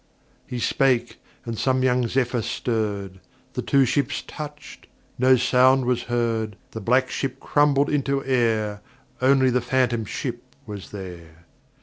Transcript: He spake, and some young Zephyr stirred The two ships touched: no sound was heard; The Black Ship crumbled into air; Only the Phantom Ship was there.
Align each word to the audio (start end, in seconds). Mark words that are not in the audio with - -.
He 0.47 0.57
spake, 0.57 1.17
and 1.45 1.59
some 1.59 1.83
young 1.83 2.07
Zephyr 2.07 2.41
stirred 2.41 3.19
The 3.53 3.61
two 3.61 3.85
ships 3.85 4.23
touched: 4.25 4.87
no 5.19 5.35
sound 5.35 5.85
was 5.85 6.01
heard; 6.09 6.55
The 6.71 6.81
Black 6.81 7.11
Ship 7.11 7.39
crumbled 7.39 7.87
into 7.87 8.25
air; 8.25 8.81
Only 9.21 9.51
the 9.51 9.61
Phantom 9.61 10.05
Ship 10.05 10.41
was 10.65 10.89
there. 10.89 11.45